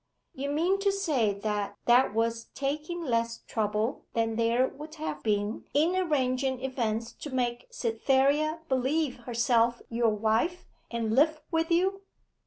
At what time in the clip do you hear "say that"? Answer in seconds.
0.91-1.77